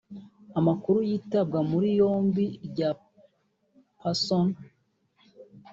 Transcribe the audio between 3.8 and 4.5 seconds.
Pacson